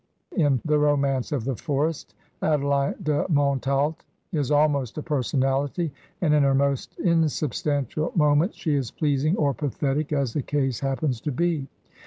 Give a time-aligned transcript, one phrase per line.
[0.35, 3.97] In "The Romance of the Forest" Adeline de Montalt
[4.31, 10.11] is almost a personality, and in her most insubstantial moments she is pleasing or pathetic,
[10.11, 11.67] as the case hap pens to be.